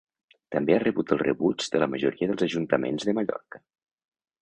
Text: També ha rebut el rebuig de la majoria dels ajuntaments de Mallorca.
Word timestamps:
També 0.55 0.73
ha 0.75 0.79
rebut 0.83 1.13
el 1.17 1.21
rebuig 1.25 1.67
de 1.75 1.83
la 1.85 1.91
majoria 1.93 2.33
dels 2.33 2.49
ajuntaments 2.49 3.11
de 3.11 3.19
Mallorca. 3.19 3.67